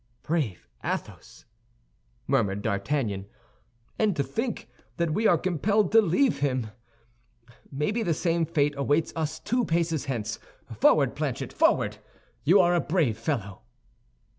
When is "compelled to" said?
5.37-6.01